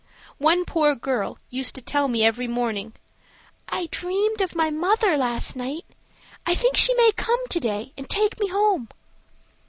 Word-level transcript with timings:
One 0.39 0.65
poor 0.65 0.95
girl 0.95 1.37
used 1.51 1.75
to 1.75 1.81
tell 1.83 2.07
me 2.07 2.23
every 2.23 2.47
morning, 2.47 2.93
"I 3.69 3.85
dreamed 3.91 4.41
of 4.41 4.55
my 4.55 4.71
mother 4.71 5.15
last 5.15 5.55
night. 5.55 5.85
I 6.43 6.55
think 6.55 6.75
she 6.75 6.95
may 6.95 7.11
come 7.11 7.47
to 7.49 7.59
day 7.59 7.93
and 7.95 8.09
take 8.09 8.39
me 8.39 8.47
home." 8.47 8.89